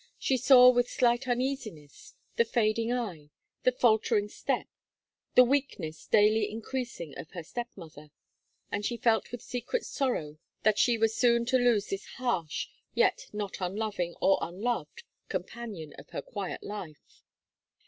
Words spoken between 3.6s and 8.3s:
the faltering step, the weakness daily increasing of her step mother;